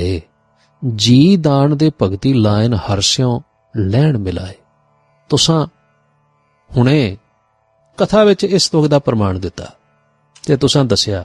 ਏ। 0.00 0.20
ਜੀ 0.96 1.36
ਦਾਨ 1.36 1.76
ਦੇ 1.76 1.90
ਭਗਤੀ 2.02 2.32
ਲਾਇਨ 2.32 2.74
ਹਰਸਿਓ 2.74 3.42
ਲੈਣ 3.76 4.18
ਮਿਲਾਏ। 4.18 4.54
ਤੁਸਾਂ 5.28 5.66
ਹੁਣੇ 6.76 7.18
ਕਥਾ 7.96 8.24
ਵਿੱਚ 8.24 8.44
ਇਸ 8.44 8.70
ਤੁਕ 8.70 8.86
ਦਾ 8.86 8.98
ਪ੍ਰਮਾਣ 8.98 9.38
ਦਿੱਤਾ 9.38 9.74
ਤੇ 10.46 10.56
ਤੁਸਾਂ 10.56 10.84
ਦੱਸਿਆ 10.84 11.24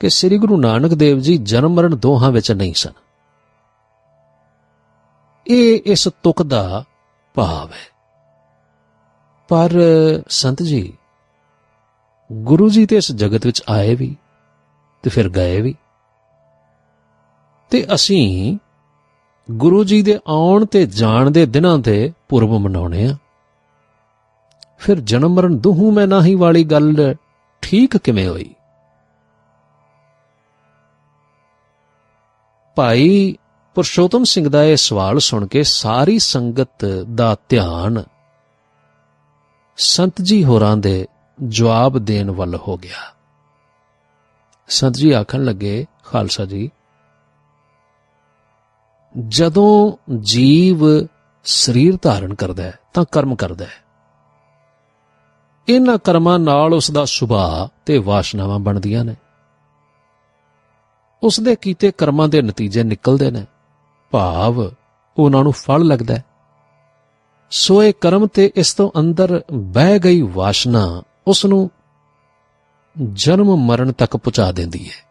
ਕਿ 0.00 0.10
ਸ੍ਰੀ 0.10 0.38
ਗੁਰੂ 0.38 0.56
ਨਾਨਕ 0.56 0.90
ਦੇਵ 0.90 1.18
ਜੀ 1.18 1.36
ਜਨਮ 1.36 1.74
ਮਰਨ 1.74 1.98
ਦੋਹਾਂ 1.98 2.30
ਵਿੱਚ 2.30 2.52
ਨਹੀਂ 2.52 2.74
ਸਨ। 2.74 2.90
ਇਹ 5.46 5.80
ਇਸ 5.86 6.08
ਤੁਕ 6.22 6.42
ਦਾ 6.42 6.84
ਭਾਵ 7.34 7.72
ਹੈ। 7.72 8.00
ਪਰ 9.48 9.70
ਸੰਤ 10.28 10.62
ਜੀ, 10.62 10.92
ਗੁਰੂ 12.32 12.68
ਜੀ 12.68 12.86
ਤੇ 12.86 12.96
ਇਸ 12.96 13.12
ਜਗਤ 13.12 13.46
ਵਿੱਚ 13.46 13.62
ਆਏ 13.70 13.94
ਵੀ 13.94 14.16
ਤੇ 15.02 15.10
ਫਿਰ 15.10 15.28
ਗਏ 15.28 15.60
ਵੀ। 15.60 15.74
ਤੇ 17.70 17.86
ਅਸੀਂ 17.94 18.58
ਗੁਰੂ 19.50 19.84
ਜੀ 19.84 20.02
ਦੇ 20.02 20.18
ਆਉਣ 20.26 20.64
ਤੇ 20.66 20.86
ਜਾਣ 20.86 21.30
ਦੇ 21.30 21.46
ਦਿਨਾਂ 21.46 21.78
ਤੇ 21.78 22.12
ਪੁਰਬ 22.28 22.50
ਮਨਾਉਣੇ 22.50 23.06
ਆ। 23.06 23.16
ਫਿਰ 24.78 25.00
ਜਨਮ 25.00 25.34
ਮਰਨ 25.34 25.58
ਦੁਹੂ 25.58 25.90
ਮੈਂ 25.90 26.06
ਨਾਹੀ 26.06 26.34
ਵਾਲੀ 26.34 26.64
ਗੱਲ 26.64 27.14
ਠੀਕ 27.62 27.96
ਕਿਵੇਂ 27.96 28.28
ਹੋਈ? 28.28 28.54
ਭਾਈ 32.76 33.36
ਪੁਰਸ਼ੋਤਮ 33.74 34.24
ਸਿੰਘ 34.24 34.48
ਦਾ 34.48 34.64
ਇਹ 34.64 34.76
ਸਵਾਲ 34.76 35.18
ਸੁਣ 35.18 35.46
ਕੇ 35.46 35.62
ਸਾਰੀ 35.62 36.18
ਸੰਗਤ 36.18 36.84
ਦਾ 37.14 37.36
ਧਿਆਨ 37.48 38.04
ਸੰਤ 39.76 40.22
ਜੀ 40.22 40.44
ਹੋਰਾਂ 40.44 40.76
ਦੇ 40.76 41.06
ਜਵਾਬ 41.48 41.98
ਦੇਣ 41.98 42.30
ਵੱਲ 42.30 42.56
ਹੋ 42.56 42.76
ਗਿਆ। 42.76 43.14
ਸੰਤ 44.68 44.94
ਜੀ 44.94 45.10
ਆਖਣ 45.10 45.44
ਲੱਗੇ, 45.44 45.86
ਖਾਲਸਾ 46.04 46.44
ਜੀ 46.44 46.70
ਜਦੋਂ 49.28 49.96
ਜੀਵ 50.18 50.84
ਸਰੀਰ 51.44 51.98
ਧਾਰਨ 52.02 52.34
ਕਰਦਾ 52.34 52.62
ਹੈ, 52.62 52.78
ਤਾਂ 52.94 53.04
ਕਰਮ 53.12 53.34
ਕਰਦਾ 53.34 53.64
ਹੈ। 53.64 53.90
ਇਹਨਾਂ 55.68 55.98
ਕਰਮਾਂ 55.98 56.38
ਨਾਲ 56.38 56.74
ਉਸ 56.74 56.90
ਦਾ 56.90 57.04
ਸੁਭਾਅ 57.04 57.82
ਤੇ 57.86 57.98
ਵਾਸ਼ਨਾਵਾਂ 57.98 58.58
ਬਣਦੀਆਂ 58.58 59.04
ਨੇ। 59.04 59.16
ਉਸ 61.22 61.40
ਦੇ 61.40 61.56
ਕੀਤੇ 61.56 61.90
ਕਰਮਾਂ 61.90 62.28
ਦੇ 62.28 62.42
ਨਤੀਜੇ 62.42 62.82
ਨਿਕਲਦੇ 62.82 63.30
ਨੇ। 63.30 63.46
ਭਾਵ 64.10 64.70
ਉਹਨਾਂ 65.18 65.42
ਨੂੰ 65.42 65.52
ਫਲ 65.52 65.86
ਲੱਗਦਾ 65.86 66.14
ਹੈ। 66.14 66.24
ਸੋ 67.50 67.82
ਇਹ 67.82 67.94
ਕਰਮ 68.00 68.26
ਤੇ 68.26 68.52
ਇਸ 68.56 68.74
ਤੋਂ 68.74 68.90
ਅੰਦਰ 68.98 69.42
ਬਹਿ 69.52 69.98
ਗਈ 69.98 70.22
ਵਾਸ਼ਨਾ 70.22 71.02
ਉਸ 71.28 71.46
ਨੂੰ 71.46 71.70
ਜਨਮ 73.12 73.56
ਮਰਨ 73.56 73.92
ਤੱਕ 73.92 74.16
ਪਹੁੰਚਾ 74.16 74.52
ਦਿੰਦੀ 74.52 74.88
ਹੈ। 74.88 75.09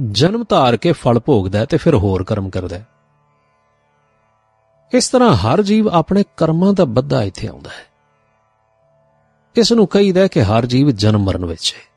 ਜਨਮ 0.00 0.44
ਧਾਰ 0.48 0.76
ਕੇ 0.76 0.92
ਫਲ 0.92 1.18
ਭੋਗਦਾ 1.18 1.58
ਹੈ 1.58 1.64
ਤੇ 1.64 1.76
ਫਿਰ 1.76 1.94
ਹੋਰ 1.94 2.24
ਕਰਮ 2.24 2.50
ਕਰਦਾ 2.50 2.76
ਹੈ। 2.76 2.86
ਇਸ 4.94 5.08
ਤਰ੍ਹਾਂ 5.08 5.36
ਹਰ 5.36 5.62
ਜੀਵ 5.62 5.88
ਆਪਣੇ 5.88 6.24
ਕਰਮਾਂ 6.36 6.72
ਦਾ 6.72 6.84
ਬੱਧਾ 6.84 7.22
ਇੱਥੇ 7.22 7.48
ਆਉਂਦਾ 7.48 7.70
ਹੈ। 7.70 7.86
ਇਸ 9.56 9.72
ਨੂੰ 9.72 9.86
ਕਹੀਦਾ 9.86 10.20
ਹੈ 10.20 10.26
ਕਿ 10.26 10.42
ਹਰ 10.42 10.66
ਜੀਵ 10.66 10.90
ਜਨਮ 10.90 11.20
ਮਰਨ 11.20 11.44
ਵਿੱਚ 11.44 11.74
ਹੈ। 11.74 11.96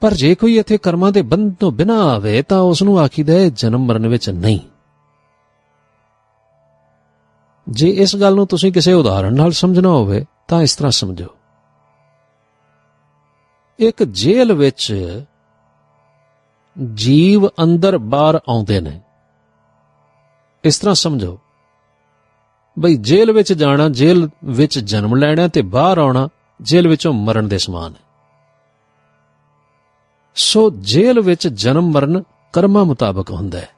ਪਰ 0.00 0.14
ਜੇ 0.14 0.34
ਕੋਈ 0.34 0.58
ਇੱਥੇ 0.58 0.78
ਕਰਮਾਂ 0.78 1.12
ਦੇ 1.12 1.22
ਬੰਧ 1.22 1.56
ਤੋਂ 1.60 1.72
ਬਿਨਾ 1.72 2.02
ਆਵੇ 2.02 2.42
ਤਾਂ 2.42 2.60
ਉਸ 2.60 2.82
ਨੂੰ 2.82 3.00
ਆਖੀਦਾ 3.00 3.32
ਹੈ 3.32 3.48
ਜਨਮ 3.48 3.86
ਮਰਨ 3.86 4.08
ਵਿੱਚ 4.08 4.30
ਨਹੀਂ। 4.30 4.60
ਜੇ 7.68 7.88
ਇਸ 7.88 8.16
ਗੱਲ 8.16 8.34
ਨੂੰ 8.34 8.46
ਤੁਸੀਂ 8.46 8.72
ਕਿਸੇ 8.72 8.92
ਉਦਾਹਰਣ 8.92 9.34
ਨਾਲ 9.34 9.52
ਸਮਝਣਾ 9.52 9.88
ਹੋਵੇ 9.88 10.24
ਤਾਂ 10.48 10.62
ਇਸ 10.62 10.76
ਤਰ੍ਹਾਂ 10.76 10.90
ਸਮਝੋ। 10.90 11.26
ਇੱਕ 13.80 14.02
ਜੇਲ੍ਹ 14.02 14.54
ਵਿੱਚ 14.54 14.94
ਜੀਵ 16.94 17.46
ਅੰਦਰ 17.46 17.98
ਬਾਹਰ 17.98 18.40
ਆਉਂਦੇ 18.48 18.80
ਨੇ। 18.80 19.00
ਇਸ 20.64 20.78
ਤਰ੍ਹਾਂ 20.78 20.94
ਸਮਝੋ। 20.94 21.38
ਬਈ 22.78 22.96
ਜੇਲ੍ਹ 22.96 23.32
ਵਿੱਚ 23.32 23.52
ਜਾਣਾ, 23.52 23.88
ਜੇਲ੍ਹ 23.88 24.28
ਵਿੱਚ 24.44 24.78
ਜਨਮ 24.78 25.14
ਲੈਣਾ 25.14 25.48
ਤੇ 25.48 25.62
ਬਾਹਰ 25.62 25.98
ਆਉਣਾ, 25.98 26.28
ਜੇਲ੍ਹ 26.60 26.88
ਵਿੱਚੋਂ 26.88 27.12
ਮਰਨ 27.12 27.48
ਦੇ 27.48 27.58
ਸਮਾਨ 27.58 27.92
ਹੈ। 27.92 28.00
ਸੋ 30.34 30.70
ਜੇਲ੍ਹ 30.70 31.22
ਵਿੱਚ 31.22 31.48
ਜਨਮ 31.48 31.90
ਮਰਨ 31.90 32.22
ਕਰਮਾਂ 32.52 32.84
ਮੁਤਾਬਕ 32.84 33.30
ਹੁੰਦਾ 33.30 33.58
ਹੈ। 33.58 33.68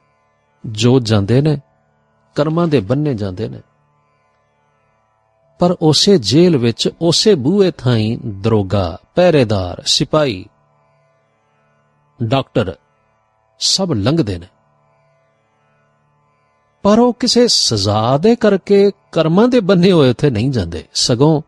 ਜੋ 0.65 0.99
ਜਾਂਦੇ 0.99 1.41
ਨੇ, 1.41 1.61
ਕਰਮਾਂ 2.35 2.67
ਦੇ 2.67 2.79
ਬੰਨੇ 2.79 3.13
ਜਾਂਦੇ 3.13 3.49
ਨੇ। 3.49 3.59
ਪਰ 5.63 5.75
ਉਸੇ 5.81 6.17
ਜੇਲ੍ਹ 6.17 6.57
ਵਿੱਚ 6.57 6.89
ਉਸੇ 7.01 7.35
ਬੂਹੇ 7.35 7.71
ਥਾਈ 7.71 8.19
ਦਰੋਗਾ, 8.25 8.99
ਪਹਿਰੇਦਾਰ 9.15 9.83
ਸਿਪਾਈ 9.85 10.45
ਡਾਕਟਰ, 12.23 12.75
ਸਭ 13.59 13.91
ਲੰਘਦੇ 13.91 14.37
ਨੇ। 14.37 14.47
ਪਰ 16.83 16.99
ਉਹ 16.99 17.13
ਕਿਸੇ 17.13 17.47
ਸਜ਼ਾ 17.47 18.17
ਦੇ 18.17 18.35
ਕਰਕੇ 18.35 18.91
ਕਰਮਾਂ 19.11 19.47
ਦੇ 19.47 19.59
ਬੰਨੇ 19.59 19.91
ਹੋਏ 19.91 20.09
ਉੱਥੇ 20.09 20.29
ਨਹੀਂ 20.29 20.51
ਜਾਂਦੇ। 20.51 20.87
ਸਗੋਂ 20.93 21.41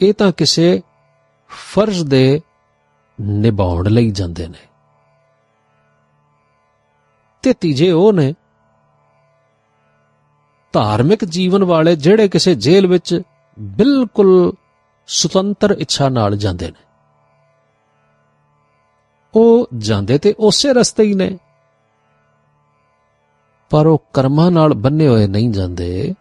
ਇਹ 0.00 0.14
ਤਾਂ 0.14 0.32
ਕਿਸੇ 0.32 0.82
ਫਰਜ਼ 1.48 2.04
ਦੇ 2.04 2.40
ਨਿਭਾਉਣ 3.20 3.90
ਲਈ 3.90 4.10
ਜਾਂਦੇ 4.10 4.48
ਨੇ। 4.48 4.68
ਤੇ 7.42 7.52
ਤੀਜੇ 7.52 7.92
ਉਹ 7.92 8.12
ਨੇ, 8.12 8.34
ਧਾਰਮਿਕ 10.72 11.24
ਜੀਵਨ 11.24 11.64
ਵਾਲੇ 11.64 11.96
ਜਿਹੜੇ 11.96 12.28
ਕਿਸੇ 12.28 12.54
ਜੇਲ੍ਹ 12.54 12.88
ਵਿੱਚ 12.88 13.22
ਬਿਲਕੁਲ 13.58 14.52
ਸੁਤੰਤਰ 15.06 15.70
ਇੱਛਾ 15.70 16.08
ਨਾਲ 16.08 16.36
ਜਾਂਦੇ 16.36 16.66
ਨੇ। 16.66 16.86
ਉਹ 19.34 19.68
ਜਾਂਦੇ 19.78 20.18
ਤੇ 20.18 20.34
ਉਸੇ 20.38 20.72
ਰਸਤੇ 20.72 21.04
ਹੀ 21.04 21.14
ਨੇ। 21.14 21.38
ਪਰ 23.70 23.86
ਉਹ 23.86 24.02
ਕਰਮਾਂ 24.12 24.50
ਨਾਲ 24.50 24.74
ਬੰਨੇ 24.74 25.08
ਹੋਏ 25.08 25.26
ਨਹੀਂ 25.26 25.50
ਜਾਂਦੇ, 25.50 26.14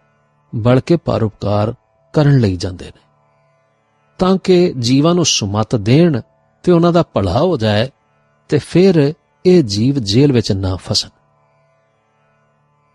ਬਲਕਿ 0.55 0.97
ਪਰਉਪਕਾਰ 0.97 1.73
ਕਰਨ 2.13 2.39
ਲਈ 2.39 2.55
ਜਾਂਦੇ 2.55 2.85
ਨੇ। 2.85 3.01
ਤਾਂ 4.19 4.37
ਕਿ 4.37 4.73
ਜੀਵਾਂ 4.73 5.15
ਨੂੰ 5.15 5.25
ਸੁਮਤ 5.25 5.75
ਦੇਣ 5.75 6.21
ਤੇ 6.63 6.71
ਉਹਨਾਂ 6.71 6.93
ਦਾ 6.93 7.03
ਭਲਾ 7.03 7.39
ਹੋ 7.39 7.57
ਜਾਏ 7.57 7.89
ਤੇ 8.49 8.57
ਫਿਰ 8.57 9.13
ਇਹ 9.45 9.63
ਜੀਵ 9.63 9.95
ਜੇਲ੍ਹ 9.95 10.33
ਵਿੱਚ 10.33 10.51
ਨਾ 10.51 10.75
ਫਸਣ। 10.75 11.09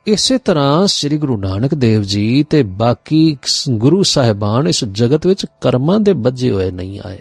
ਇਸੇ 0.06 0.38
ਤਰ੍ਹਾਂ 0.38 0.86
ਸ੍ਰੀ 0.86 1.16
ਗੁਰੂ 1.18 1.36
ਨਾਨਕ 1.36 1.74
ਦੇਵ 1.74 2.02
ਜੀ 2.02 2.44
ਤੇ 2.44 2.62
ਬਾਕੀ 2.62 3.36
ਗੁਰੂ 3.70 4.02
ਸਾਹਿਬਾਨ 4.02 4.68
ਇਸ 4.68 4.84
ਜਗਤ 4.84 5.26
ਵਿੱਚ 5.26 5.44
ਕਰਮਾਂ 5.60 5.98
ਦੇ 6.00 6.12
ਬੱਝੇ 6.12 6.50
ਹੋਏ 6.50 6.70
ਨਹੀਂ 6.70 7.00
ਆਏ। 7.06 7.18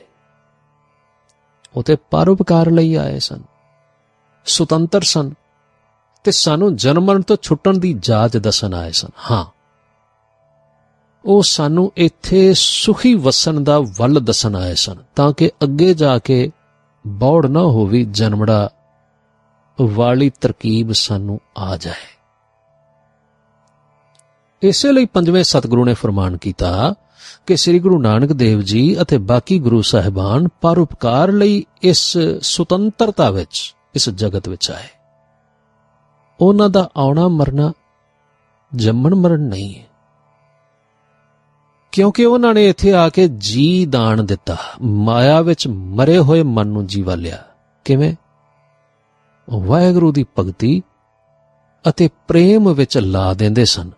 ਉਹ 1.76 1.84
ਤੇ 1.84 1.96
ਪਰਉਪਕਾਰ 2.12 2.70
ਲਈ 2.72 2.96
ਆਏ 2.96 3.20
ਸਨ, 3.20 3.42
ਸੁਤੰਤਰ 4.46 5.02
ਸਨ 5.02 5.32
ਤੇ 6.24 6.32
ਸਾਨੂੰ 6.32 6.76
ਜਨਮ 6.76 7.06
ਮਰਨ 7.06 7.22
ਤੋਂ 7.22 7.38
ਛੁੱਟਣ 7.42 7.78
ਦੀ 7.78 7.94
ਜਾਚ 8.00 8.38
ਦੱਸਣ 8.38 8.74
ਆਏ 8.74 8.92
ਸਨ। 8.92 9.10
ਹਾਂ, 9.32 9.46
ਉਹ 11.26 11.44
ਸਾਨੂੰ 11.44 11.92
ਇੱਥੇ 11.98 12.54
ਸੁਖੀ 12.54 13.14
ਵਸਣ 13.16 13.60
ਦਾ 13.62 13.80
ਵੱਲ 13.98 14.20
ਦੱਸਣ 14.24 14.56
ਆਏ 14.56 14.76
ਸਨ 14.76 14.96
ਤਾਂ 15.16 15.32
ਕਿ 15.34 15.52
ਅੱਗੇ 15.64 15.94
ਜਾ 15.94 16.18
ਕੇ 16.20 16.52
ਬੌੜ 17.08 17.46
ਨਾ 17.46 17.62
ਹੋਵੇ 17.62 18.04
ਜਨਮੜਾ 18.12 18.70
ਵਾਲੀ 19.82 20.30
ਤਰਕੀਬ 20.42 20.92
ਸਾਨੂੰ 20.92 21.40
ਆ 21.58 21.78
ਜਾਏ। 21.78 22.19
ਇਸੇ 24.62 24.92
ਲਈ 24.92 25.06
ਪੰਜਵੇਂ 25.06 25.44
ਸਤਿਗੁਰੂ 25.44 25.86
ਨੇ 25.86 25.94
ਫਰਮਾਨ 25.94 26.38
ਕੀਤਾ 26.38 26.96
ਕਿ 27.48 27.58
ਸ੍ਰੀ 27.58 27.80
ਗੁਰੂ 27.80 28.02
ਨਾਨਕ 28.02 28.34
ਦੇਵ 28.34 28.62
ਜੀ 28.62 29.02
ਅਤੇ 29.02 29.18
ਬਾਕੀ 29.18 29.60
ਗੁਰੂ 29.60 29.82
ਸਾਹਿਬਾਨ 29.82 30.48
ਪਰਉਪਕਾਰ 30.62 31.32
ਲਈ 31.32 31.66
ਇਸ 31.82 32.18
ਸੁਤੰਤਰਤਾ 32.42 33.30
ਵਿੱਚ, 33.30 33.76
ਇਸ 33.96 34.10
ਜਗਤ 34.10 34.50
ਵਿੱਚ 34.50 34.72
ਆਏ। 34.72 34.88
ਉਹਨਾਂ 36.42 36.70
ਦਾ 36.70 36.90
ਆਉਣਾ 36.98 37.28
ਮਰਨਾ, 37.28 37.74
ਜੰਮਣ 38.76 39.16
ਮਰਨ 39.16 39.40
ਨਹੀਂ 39.40 39.76
ਹੈ। 39.76 39.86
ਕਿਉਂਕਿ 41.92 42.26
ਉਹਨਾਂ 42.26 42.54
ਨੇ 42.54 42.70
ਇੱਥੇ 42.70 42.94
ਆ 42.94 43.10
ਕੇ 43.10 43.28
ਜੀ 43.28 43.86
ਦਾਨ 43.86 44.26
ਦਿੱਤਾ, 44.26 44.58
ਮਾਇਆ 44.82 45.42
ਵਿੱਚ 45.42 45.68
ਮਰੇ 45.68 46.18
ਹੋਏ 46.18 46.44
ਮਨ 46.44 46.68
ਨੂੰ 46.68 46.88
ਜੀਵਾ 46.88 47.16
ਲਿਆ। 47.16 47.44
ਕਿਵੇਂ? 47.86 48.16
ਵਾਹਿਗੁਰੂ 49.50 50.12
ਦੀ 50.12 50.26
ਭਗਤੀ 50.40 50.84
ਅਤੇ 51.90 52.10
ਪ੍ਰੇਮ 52.28 52.74
ਵਿੱਚ 52.74 52.98
ਲਾ 52.98 53.34
ਦਿੰਦੇ 53.34 53.66
ਸਨ। 53.66 53.92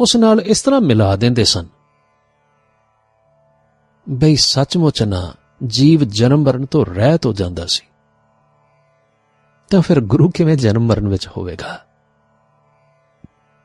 ਉਸ 0.00 0.16
ਨਾਲ 0.16 0.40
ਇਸ 0.40 0.62
ਤਰ੍ਹਾਂ 0.62 0.80
ਮਿਲਾ 0.80 1.16
ਦਿੰਦੇ 1.16 1.44
ਸਨ। 1.44 1.66
ਬਈ 4.08 4.36
ਸੱਚਮੁੱਚ 4.36 5.02
ਨਾ, 5.02 5.32
ਜੀਵ 5.66 6.04
ਜਨਮ 6.04 6.42
ਮਰਨ 6.42 6.66
ਤੋਂ 6.66 6.86
ਰਹਿਤ 6.86 7.26
ਹੋ 7.26 7.32
ਜਾਂਦਾ 7.32 7.66
ਸੀ। 7.66 7.86
ਤਾਂ 9.70 9.80
ਫਿਰ 9.80 10.00
ਗੁਰੂ 10.00 10.30
ਕਿਵੇਂ 10.30 10.56
ਜਨਮ 10.56 10.80
ਮਰਨ 10.80 11.08
ਵਿੱਚ 11.08 11.28
ਹੋਵੇਗਾ? 11.28 11.86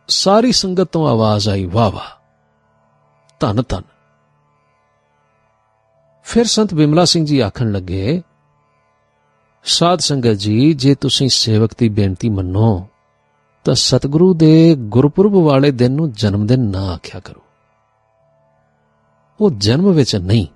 ਸਾਰੀ 0.08 0.52
ਸੰਗਤ 0.52 0.84
ਤੋਂ 0.84 1.08
ਆਵਾਜ਼ 1.08 1.50
ਆਈ, 1.50 1.66
ਵਾਹ 1.66 1.92
ਵਾਹ। 1.92 2.24
ਧੰਨ 3.40 3.64
ਧੰਨ। 3.70 3.84
ਫਿਰ 6.24 6.46
ਸੰਤ 6.46 6.74
ਬਿਮਲਾ 6.74 7.06
ਸਿੰਘ 7.06 7.26
ਜੀ 7.26 7.40
ਆਖਣ 7.40 7.72
ਲੱਗੇ, 7.72 8.24
ਸਾਧ 9.64 10.00
ਸੰਗਤ 10.00 10.34
ਜੀ, 10.34 10.74
ਜੇ 10.74 10.96
ਤੁਸੀਂ 10.96 11.30
ਸੇਵਕ 11.30 11.70
ਦੀ 11.78 11.90
ਬੇਨਤੀ 11.90 12.30
ਮੰਨੋ 12.30 12.88
ਤਾਂ 13.66 13.76
ਸਤਿਗੁਰੂ 13.76 14.34
ਦੇ 14.34 14.76
ਗੁਰਪੁਰਬ 14.76 15.34
ਵਾਲੇ 15.34 15.72
ਦਿਨ 15.72 15.92
ਨੂੰ 15.92 16.12
ਜਨਮ 16.12 16.48
ਦਿਨ 16.48 16.60
ਨਾ 16.60 16.80
ਆਖਿਆ 16.80 17.20
ਕਰੋ। 17.20 17.42
ਉਹ 19.42 19.52
ਜਨਮ 19.52 19.92
ਵਿੱਚ 19.92 20.16
ਨਹੀਂ, 20.16 20.48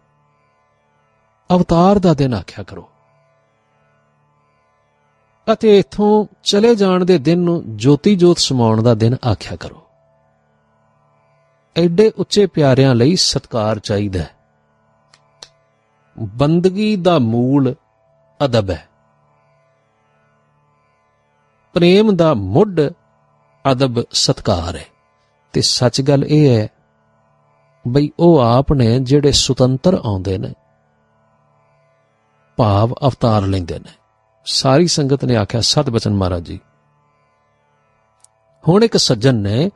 ਅਵਤਾਰ 1.56 2.00
ਦਾ 2.00 2.14
ਦਿਨ 2.14 2.34
ਆਖਿਆ 2.34 2.64
ਕਰੋ। 2.64 2.90
ਅਤੇ 5.54 5.80
ਇਥੋਂ 5.80 6.26
ਚਲੇ 6.44 6.76
ਜਾਣ 6.76 7.06
ਦੇ 7.06 7.18
ਦਿਨ 7.18 7.40
ਨੂੰ 7.40 7.78
ਜੋਤੀ 7.78 8.16
ਜੋਤ 8.16 8.38
ਸਮਾਉਣ 8.38 8.84
ਦਾ 8.84 8.94
ਦਿਨ 8.94 9.16
ਆਖਿਆ 9.32 9.56
ਕਰੋ। 9.56 9.84
ਐਡੇ 11.78 12.12
ਉੱਚੇ 12.18 12.46
ਪਿਆਰਿਆਂ 12.46 12.96
ਲਈ 12.96 13.16
ਸਤਕਾਰ 13.16 13.80
ਚਾਹੀਦਾ 13.80 14.20
ਹੈ। 14.20 14.36
ਬੰਦਗੀ 16.20 16.96
ਦਾ 16.96 17.20
ਮੂਲ 17.20 17.76
ਅਦਬ 18.46 18.70
ਹੈ। 18.70 18.90
ਪ੍ਰੇਮ 21.74 22.16
ਦਾ 22.16 22.34
ਮੁੱਢ 22.34 22.82
ਅਦਬ 23.72 24.04
ਸਤਕਾਰ 24.12 24.76
ਹੈ। 24.76 24.86
ਤੇ 25.54 25.62
ਸੱਚ 25.62 26.02
ਗੱਲ 26.02 26.24
ਇਹ 26.24 26.58
ਹੈ 26.58 26.68
ਬਈ 27.88 28.12
ਉਹ 28.20 28.40
ਆਪ 28.40 28.74
ਨੇ 28.74 29.00
ਜਿਹੜੇ 29.00 29.32
ਸੁਤੰਤਰ 29.32 29.94
ਆਉਂਦੇ 29.94 30.38
ਨੇ, 30.38 30.54
ਭਾਵ 32.58 32.94
ਅਵਤਾਰ 32.94 33.42
ਲੈਂਦੇ 33.42 33.80
ਨੇ। 33.80 33.92
ਸਾਰੀ 34.46 34.88
ਸੰਗਤ 34.88 35.26
ਨੇ 35.26 35.36
ਆਖਿਆ, 35.36 35.62
ਸਤ 35.62 35.90
ਬਚਨ 35.90 36.14
ਮਹਾਰਾਜ 36.14 36.44
ਜੀ। 36.44 36.60
ਹੁਣ 38.68 38.84
ਇੱਕ 38.84 38.98
ਸੱਜਣ 38.98 39.36
ਨੇ, 39.36 39.72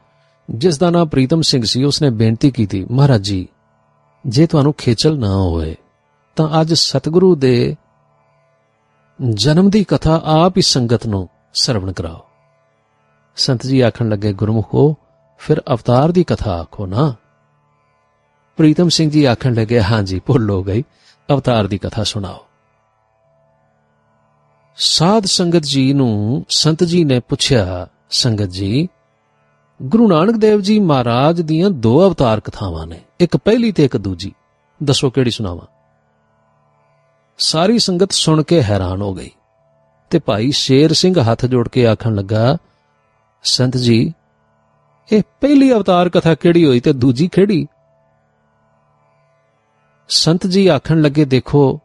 ਜਿਸ 0.49 0.77
ਦਾ 0.77 0.89
ਨਾਮ 0.89 1.07
ਪ੍ਰੀਤਮ 1.07 1.41
ਸਿੰਘ 1.41 1.63
ਸੀ, 1.65 1.83
ਉਸਨੇ 1.83 2.09
ਬੇਨਤੀ 2.09 2.51
ਕੀਤੀ, 2.51 2.85
ਮਹਾਰਾਜ 2.91 3.21
ਜੀ, 3.21 3.47
ਜੇ 4.27 4.47
ਤੁਹਾਨੂੰ 4.47 4.73
ਖੇਚਲ 4.73 5.19
ਨਾ 5.19 5.35
ਹੋਵੇ 5.35 5.75
ਤਾਂ 6.35 6.61
ਅੱਜ 6.61 6.73
ਸਤਿਗੁਰੂ 6.73 7.35
ਦੇ 7.35 7.75
ਜਨਮ 9.29 9.69
ਦੀ 9.69 9.83
ਕਥਾ 9.83 10.21
ਆਪ 10.25 10.57
ਹੀ 10.57 10.61
ਸੰਗਤ 10.61 11.07
ਨੂੰ 11.07 11.29
ਸਰਵਣ 11.53 11.91
ਕਰਾਓ। 11.91 12.25
ਸੰਤ 13.35 13.65
ਜੀ 13.65 13.81
ਆਖਣ 13.81 14.09
ਲੱਗੇ, 14.09 14.33
ਗੁਰਮੁਖੋ, 14.33 14.95
ਫਿਰ 15.37 15.61
ਅਵਤਾਰ 15.69 16.11
ਦੀ 16.11 16.23
ਕਥਾ 16.23 16.51
ਆਖੋ 16.51 16.85
ਨਾ। 16.85 17.15
ਪ੍ਰੀਤਮ 18.57 18.89
ਸਿੰਘ 18.89 19.11
ਜੀ 19.11 19.25
ਆਖਣ 19.25 19.53
ਲੱਗੇ, 19.53 19.81
ਹਾਂਜੀ, 19.81 20.19
ਭੁੱਲ 20.19 20.49
ਹੋ 20.49 20.63
ਗਈ। 20.63 20.83
ਅਵਤਾਰ 21.29 21.67
ਦੀ 21.67 21.77
ਕਥਾ 21.77 22.03
ਸੁਣਾਓ। 22.03 22.45
ਸਾਧ 24.75 25.25
ਸੰਗਤ 25.25 25.59
ਜੀ 25.59 25.93
ਨੂੰ 25.93 26.45
ਸੰਤ 26.49 26.83
ਜੀ 26.83 27.03
ਨੇ 27.03 27.19
ਪੁੱਛਿਆ, 27.19 27.87
ਸੰਗਤ 28.09 28.45
ਜੀ, 28.45 28.87
ਗੁਰੂ 29.81 30.07
ਨਾਨਕ 30.07 30.35
ਦੇਵ 30.35 30.59
ਜੀ 30.59 30.79
ਮਹਾਰਾਜ 30.79 31.41
ਦੀਆਂ 31.41 31.69
ਦੋ 31.69 32.07
ਅਵਤਾਰ 32.07 32.39
ਕਥਾਵਾਂ 32.39 32.87
ਨੇ, 32.87 33.01
ਇੱਕ 33.19 33.37
ਪਹਿਲੀ 33.37 33.71
ਤੇ 33.71 33.85
ਇੱਕ 33.85 33.97
ਦੂਜੀ। 33.97 34.33
ਦੱਸੋ 34.83 35.09
ਕਿਹੜੀ 35.09 35.31
ਸੁਣਾਵਾਂ? 35.31 35.65
ਸਾਰੀ 37.37 37.79
ਸੰਗਤ 37.79 38.11
ਸੁਣ 38.11 38.43
ਕੇ 38.43 38.63
ਹੈਰਾਨ 38.63 39.01
ਹੋ 39.01 39.13
ਗਈ 39.13 39.29
ਤੇ 40.09 40.19
ਭਾਈ 40.19 40.51
ਸ਼ੇਰ 40.51 40.93
ਸਿੰਘ 40.93 41.23
ਹੱਥ 41.23 41.45
ਜੋੜ 41.45 41.69
ਕੇ 41.69 41.87
ਆਖਣ 41.87 42.15
ਲੱਗਾ 42.15 42.57
ਸੰਤ 43.43 43.77
ਜੀ, 43.77 44.13
ਇਹ 45.11 45.23
ਪਹਿਲੀ 45.41 45.73
ਅਵਤਾਰ 45.73 46.09
ਕਥਾ 46.09 46.35
ਕਿਹੜੀ 46.35 46.65
ਹੋਈ 46.65 46.79
ਤੇ 46.79 46.93
ਦੂਜੀ 46.93 47.27
ਕਿਹੜੀ? 47.27 47.67
ਸੰਤ 50.09 50.47
ਜੀ 50.47 50.67
ਆਖਣ 50.67 51.01
ਲੱਗੇ, 51.01 51.25
ਦੇਖੋ, 51.25 51.79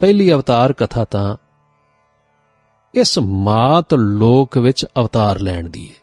ਪਹਿਲੀ 0.00 0.32
ਅਵਤਾਰ 0.32 0.72
ਕਥਾ 0.72 1.04
ਤਾਂ 1.04 1.36
ਇਸ 2.94 3.18
ਮਾਤ 3.18 3.94
ਲੋਕ 3.94 4.58
ਵਿੱਚ 4.58 4.86
ਅਵਤਾਰ 4.96 5.38
ਲੈਣ 5.38 5.68
ਦੀ 5.68 5.88
ਹੈ 5.88 5.94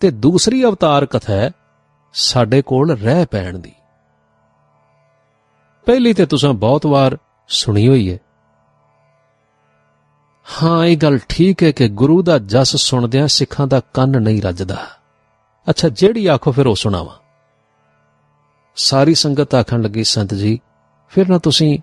ਤੇ 0.00 0.10
ਦੂਸਰੀ 0.10 0.64
ਅਵਤਾਰ 0.64 1.06
ਕਥਾ 1.06 1.32
ਹੈ, 1.32 1.50
ਸਾਡੇ 2.12 2.62
ਕੋਲ 2.62 2.98
ਰਹਿ 2.98 3.26
ਪੈਣ 3.26 3.58
ਦੀ। 3.58 3.72
ਪਹਿਲੀ 5.86 6.14
ਤੇ 6.14 6.26
ਤੁਸੀਂ 6.26 6.48
ਬਹੁਤ 6.48 6.86
ਵਾਰ 6.86 7.18
ਸੁਣੀ 7.48 7.88
ਹੋਈ 7.88 8.12
ਹੈ 8.12 8.18
ਹਾਂ, 10.46 10.84
ਇਹ 10.84 10.96
ਗੱਲ 10.96 11.18
ਠੀਕ 11.28 11.62
ਹੈ 11.62 11.70
ਕਿ 11.70 11.88
ਗੁਰੂ 11.88 12.22
ਦਾ 12.22 12.38
ਜਸ 12.38 12.76
ਸੁਣਦਿਆਂ 12.76 13.28
ਸਿੱਖਾਂ 13.28 13.66
ਦਾ 13.66 13.80
ਕੰਨ 13.94 14.22
ਨਹੀਂ 14.22 14.42
ਰੱਜਦਾ। 14.42 14.86
ਅੱਛਾ, 15.68 15.88
ਜਿਹੜੀ 15.88 16.26
ਆਖੋ 16.26 16.52
ਫਿਰ 16.52 16.66
ਉਹ 16.66 16.74
ਸੁਣਾਵਾ। 16.74 17.20
ਸਾਰੀ 18.76 19.14
ਸੰਗਤ 19.14 19.54
ਆਖਣ 19.54 19.82
ਲੱਗੀ, 19.82 20.04
ਸੰਤ 20.04 20.34
ਜੀ, 20.34 20.60
ਫਿਰ 21.08 21.28
ਨਾ 21.28 21.38
ਤੁਸੀਂ 21.38 21.78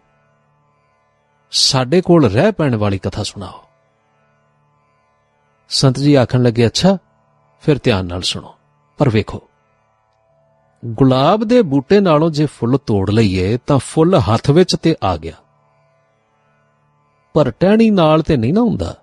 ਸਾਡੇ 1.51 2.01
ਕੋਲ 2.01 2.31
ਰਹਿ 2.31 2.51
ਪੈਣ 2.51 2.75
ਵਾਲੀ 2.75 2.98
ਕਥਾ 2.98 3.24
ਸੁਣਾਓ। 3.24 3.63
ਸੰਤ 5.69 6.00
ਜੀ 6.00 6.15
ਆਖਣ 6.15 6.44
ਲੱਗੇ, 6.44 6.68
ਅੱਛਾ, 6.68 6.98
ਫਿਰ 7.62 7.80
ਧਿਆਨ 7.83 8.06
ਨਾਲ 8.06 8.21
ਸੁਣੋ। 8.21 8.56
ਪਰ 8.98 9.10
ਵੇਖੋ, 9.10 9.50
ਗੁਲਾਬ 10.86 11.44
ਦੇ 11.44 11.62
ਬੂਟੇ 11.62 12.00
ਨਾਲੋਂ 12.00 12.31
ਜੇ 12.31 12.45
ਫੁੱਲ 12.45 12.77
ਤੋੜ 12.77 13.12
ਲਈਏ, 13.12 13.57
ਤਾਂ 13.57 13.77
ਫੁੱਲ 13.77 14.19
ਹੱਥ 14.19 14.50
ਵਿੱਚ 14.50 14.75
ਤੇ 14.75 14.95
ਆ 15.04 15.18
ਗਿਆ। 15.18 15.33
ਪਰ 17.34 17.50
ਟਹਿਣੀ 17.52 17.90
ਨਾਲ 17.90 18.22
ਤੇ 18.22 18.38
ਨਹੀਂ 18.38 18.54
ਨਾ 18.54 18.62
ਹੁੰਦਾ। 18.62 18.96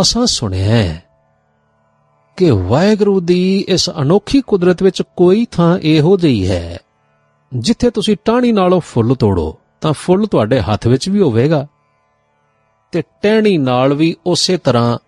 ਅਸਾਂ 0.00 0.26
ਸੁਣਿਆ 0.26 0.96
ਕਿ 2.36 2.50
ਵਾਹਿਗੁਰੂ 2.50 3.20
ਦੀ 3.20 3.64
ਇਸ 3.68 3.90
ਅਨੋਖੀ 3.90 4.40
ਕੁਦਰਤ 4.40 4.82
ਵਿੱਚ 4.82 5.02
ਕੋਈ 5.16 5.46
ਥਾਂ 5.50 5.78
ਇਹੋ 5.78 6.16
ਜਿਹੀ 6.16 6.48
ਹੈ, 6.50 6.78
ਜਿੱਥੇ 7.52 7.90
ਤੁਸੀਂ 7.90 8.16
ਟਾਹਣੀ 8.24 8.52
ਨਾਲੋਂ 8.52 8.80
ਫੁੱਲ 8.80 9.14
ਤੋੜੋ, 9.14 9.56
ਤਾਂ 9.80 9.92
ਫੁੱਲ 9.92 10.26
ਤੁਹਾਡੇ 10.26 10.60
ਹੱਥ 10.60 10.86
ਵਿੱਚ 10.86 11.08
ਵੀ 11.08 11.20
ਹੋਵੇਗਾ 11.20 11.66
ਤੇ 12.92 13.02
ਟਹਿਣੀ 13.22 13.58
ਨਾਲ 13.58 13.94
ਵੀ 13.94 14.14
ਉਸੇ 14.26 14.56
ਤਰ੍ਹਾਂ 14.56 14.98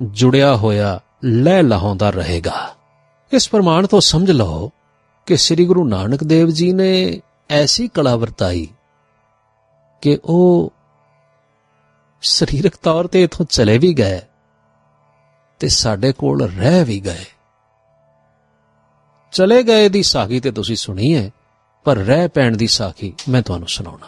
ਜੁੜਿਆ 0.00 0.56
ਹੋਇਆ 0.56 1.00
ਲੈ 1.24 1.62
ਲਹਾਉਂਦਾ 1.62 2.10
ਰਹੇਗਾ। 2.10 2.74
ਇਸ 3.32 3.48
ਪ੍ਰਮਾਣ 3.48 3.86
ਤੋਂ 3.86 4.00
ਸਮਝ 4.00 4.30
ਲਓ 4.30 4.70
ਕਿ 5.26 5.36
ਸ੍ਰੀ 5.36 5.64
ਗੁਰੂ 5.64 5.84
ਨਾਨਕ 5.84 6.24
ਦੇਵ 6.24 6.48
ਜੀ 6.48 6.72
ਨੇ 6.72 7.20
ਐਸੀ 7.50 7.88
ਕਲਾ 7.88 8.16
ਵਰਤਾਈ 8.16 8.68
ਕਿ 10.02 10.18
ਉਹ 10.24 10.72
ਸਰੀਰਕ 12.22 12.76
ਤੌਰ 12.82 13.06
ਤੇ 13.06 13.22
ਇਥੋਂ 13.22 13.46
ਚਲੇ 13.46 13.78
ਵੀ 13.78 13.92
ਗਏ 13.92 14.20
ਤੇ 15.58 15.68
ਸਾਡੇ 15.68 16.12
ਕੋਲ 16.12 16.48
ਰਹਿ 16.48 16.84
ਵੀ 16.84 17.00
ਗਏ। 17.00 17.24
ਚਲੇ 19.32 19.62
ਗਏ 19.62 19.88
ਦੀ 19.88 20.02
ਸਾਖੀ 20.02 20.40
ਤੇ 20.40 20.50
ਤੁਸੀਂ 20.50 20.76
ਸੁਣੀ 20.76 21.16
ਹੈ, 21.16 21.30
ਪਰ 21.84 21.96
ਰਹਿ 21.96 22.28
ਪੈਣ 22.28 22.56
ਦੀ 22.56 22.66
ਸਾਖੀ 22.66 23.14
ਮੈਂ 23.28 23.42
ਤੁਹਾਨੂੰ 23.42 23.68
ਸੁਣਾਉਣਾ। 23.68 24.06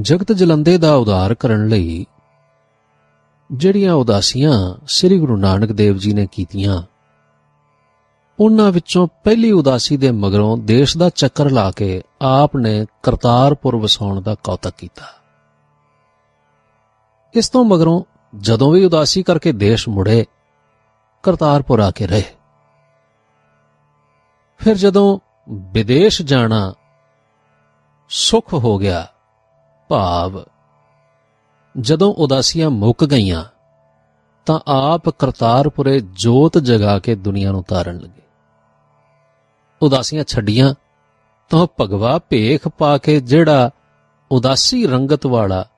ਜਗਤ 0.00 0.32
ਜਲੰਦੇ 0.32 0.78
ਦਾ 0.78 0.94
ਉਦਾਰ 0.94 1.34
ਕਰਨ 1.34 1.68
ਲਈ 1.68 2.06
ਜਿਹੜੀਆਂ 3.52 3.94
ਉਦਾਸੀਆਂ 3.94 4.74
ਸ੍ਰੀ 4.88 5.18
ਗੁਰੂ 5.18 5.36
ਨਾਨਕ 5.36 5.72
ਦੇਵ 5.72 5.96
ਜੀ 5.96 6.12
ਨੇ 6.12 6.26
ਕੀਤੀਆਂ 6.32 6.82
ਉਹਨਾਂ 8.40 8.72
ਵਿੱਚੋਂ 8.72 9.08
ਪਹਿਲੀ 9.24 9.50
ਉਦਾਸੀ 9.50 9.96
ਦੇ 9.96 10.10
ਮਗਰੋਂ 10.10 10.58
ਦੇਸ਼ 10.58 10.98
ਦਾ 10.98 11.08
ਚੱਕਰ 11.08 11.50
ਲਾ 11.50 11.70
ਕੇ 11.70 12.02
ਆਪ 12.22 12.56
ਨੇ 12.56 12.86
ਕਰਤਾਰਪੁਰ 13.02 13.76
ਵਸਾਉਣ 13.76 14.20
ਦਾ 14.20 14.34
ਕੌਤਕ 14.34 14.70
ਕੀਤਾ। 14.70 15.04
ਇਸ 17.34 17.48
ਤੋਂ 17.48 17.64
ਮਗਰੋਂ 17.64 18.02
ਜਦੋਂ 18.36 18.72
ਵੀ 18.72 18.84
ਉਦਾਸੀ 18.84 19.22
ਕਰਕੇ 19.22 19.52
ਦੇਸ਼ 19.52 19.88
ਮੁੜੇ 19.88 20.24
ਕਰਤਾਰਪੁਰ 21.22 21.80
ਆ 21.80 21.90
ਕੇ 21.90 22.06
ਰਹੇ। 22.06 22.24
ਫਿਰ 24.58 24.76
ਜਦੋਂ 24.76 25.18
ਵਿਦੇਸ਼ 25.50 26.22
ਜਾਣਾ 26.22 26.74
ਸੁਖ 28.08 28.54
ਹੋ 28.54 28.78
ਗਿਆ, 28.78 29.06
ਭਾਵ 29.88 30.44
ਜਦੋਂ 31.80 32.14
ਉਦਾਸੀਆਂ 32.14 32.70
ਮੁੱਕ 32.70 33.04
ਗਈਆਂ, 33.04 33.44
ਤਾਂ 34.46 34.60
ਆਪ 34.66 35.08
ਕਰਤਾਰਪੁਰੇ 35.08 36.00
ਜੋਤ 36.00 36.58
ਜਗਾ 36.58 36.98
ਕੇ 36.98 37.14
ਦੁਨੀਆ 37.14 37.52
ਨੂੰ 37.52 37.62
ਤਾਰਨ 37.62 37.96
ਲੱਗੇ। 37.96 38.27
ਉਦਾਸੀਆਂ 39.82 40.24
ਛੱਡੀਆਂ, 40.24 40.74
ਤਾਂ 41.48 41.66
ਭਗਵਾ 41.80 42.18
ਭੇਖ 42.18 42.68
ਪਾ 42.68 42.98
ਕੇ 42.98 43.20
ਜਿਹੜਾ 43.20 43.70
ਉਦਾਸੀ 44.32 44.86
ਰੰਗਤ 44.86 45.26
ਵਾਲਾ 45.26 45.68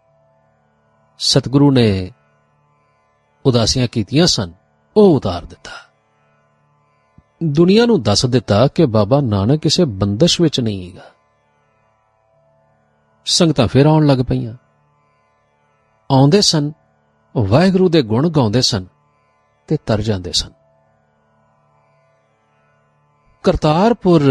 ਸਤਿਗੁਰੂ 1.19 1.71
ਨੇ 1.71 2.13
ਉਦਾਸੀਆਂ 3.47 3.89
ਕੀਤੀਆਂ 3.89 4.27
ਸਨ, 4.27 4.53
ਉਹ 4.97 5.17
ਉਤਾਰ 5.17 5.45
ਦਿੱਤਾ। 5.45 5.71
ਦੁਨੀਆ 7.45 7.87
ਨੂੰ 7.87 8.03
ਦੱਸ 8.03 8.27
ਦਿੱਤਾ 8.27 8.67
ਕਿ 8.67 8.87
ਬਾਬਾ 8.87 9.21
ਨਾਨਕ 9.21 9.61
ਕਿਸੇ 9.61 9.85
ਬੰਦਸ਼ 9.85 10.41
ਵਿੱਚ 10.41 10.61
ਨਹੀਂ 10.61 10.91
ਹੈਗਾ। 10.91 11.05
ਸੰਗਤਾਂ 13.27 13.69
ਫਿਰ 13.69 13.87
ਆਉਣ 13.87 14.07
ਲੱਗ 14.07 14.19
ਪਈਆਂ। 14.29 14.55
ਆਉਂਦੇ 16.11 16.41
ਸਨ, 16.41 16.73
ਵਾਹਿਗੁਰੂ 17.37 17.89
ਦੇ 17.89 18.03
ਗੁਣ 18.03 18.29
ਗਾਉਂਦੇ 18.29 18.61
ਸਨ 18.61 18.87
ਤੇ 19.67 19.77
ਤਰ 19.87 20.01
ਜਾਂਦੇ 20.01 20.33
ਸਨ। 20.33 20.60
ਕਰਤਾਰਪੁਰ 23.43 24.23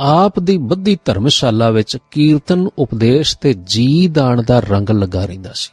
ਆਪ 0.00 0.38
ਦੀ 0.40 0.56
ਬੱਧੀ 0.58 0.98
ਧਰਮਸ਼ਾਲਾ 1.04 1.70
ਵਿੱਚ 1.70 1.96
ਕੀਰਤਨ, 2.10 2.68
ਉਪਦੇਸ਼ 2.78 3.36
ਤੇ 3.38 3.52
ਜੀ 3.54 4.08
ਦਾਨ 4.08 4.42
ਦਾ 4.46 4.60
ਰੰਗ 4.60 4.90
ਲੱਗਾ 4.90 5.24
ਰਹਿੰਦਾ 5.24 5.52
ਸੀ। 5.52 5.72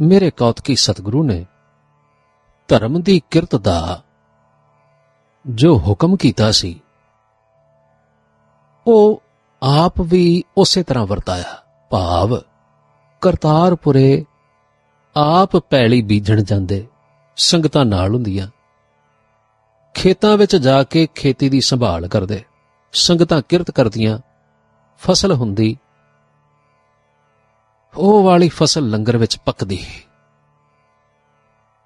ਮੇਰੇ 0.00 0.30
ਕੌਤਕੀ 0.30 0.76
ਸਤਿਗੁਰੂ 0.76 1.22
ਨੇ 1.22 1.44
ਧਰਮ 2.68 3.00
ਦੀ 3.02 3.20
ਕਿਰਤ 3.30 3.56
ਦਾ 3.56 4.02
ਜੋ 5.46 5.78
ਹੁਕਮ 5.78 6.16
ਕੀਤਾ 6.16 6.50
ਸੀ, 6.50 6.80
ਉਹ 8.86 9.22
ਆਪ 9.62 10.00
ਵੀ 10.00 10.42
ਉਸੇ 10.56 10.82
ਤਰ੍ਹਾਂ 10.82 11.06
ਵਰਤਾਇਆ। 11.06 11.62
ਭਾਵ 11.90 12.38
ਕਰਤਾਰਪੁਰੇ 13.22 14.24
ਆਪ 15.16 15.56
ਪੈਲੀ 15.56 16.02
ਬੀਜਣ 16.02 16.42
ਜਾਂਦੇ 16.42 16.86
ਸੰਗਤਾਂ 17.36 17.84
ਨਾਲ 17.84 18.14
ਹੁੰਦੀਆਂ। 18.14 18.48
ਖੇਤਾਂ 19.94 20.36
ਵਿੱਚ 20.36 20.56
ਜਾ 20.56 20.82
ਕੇ 20.82 21.08
ਖੇਤੀ 21.14 21.48
ਦੀ 21.48 21.60
ਸੰਭਾਲ 21.60 22.08
ਕਰਦੇ। 22.08 22.42
ਸੰਗਤਾਂ 22.92 23.42
ਕਿਰਤ 23.48 23.70
ਕਰਦੀਆਂ। 23.70 24.18
ਫਸਲ 24.98 25.32
ਹੁੰਦੀ। 25.32 25.76
ਉਹ 27.96 28.22
ਵਾਲੀ 28.22 28.48
ਫਸਲ 28.48 28.90
ਲੰਗਰ 28.90 29.16
ਵਿੱਚ 29.16 29.38
ਪੱਕਦੀ। 29.44 29.84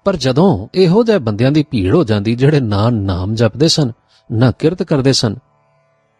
ਪਰ 0.03 0.15
ਜਦੋਂ 0.15 0.67
ਇਹੋ 0.73 1.03
ਜਿਹੇ 1.03 1.17
ਬੰਦਿਆਂ 1.17 1.51
ਦੀ 1.51 1.63
ਭੀੜ 1.63 1.95
ਹੋ 1.95 2.03
ਜਾਂਦੀ 2.03 2.35
ਜਿਹੜੇ 2.35 2.59
ਨਾ 2.59 2.89
ਨਾਮ 2.89 3.35
ਜਪਦੇ 3.35 3.67
ਸਨ, 3.67 3.91
ਨਾ 4.31 4.51
ਕਿਰਤ 4.51 4.83
ਕਰਦੇ 4.83 5.13
ਸਨ, 5.13 5.35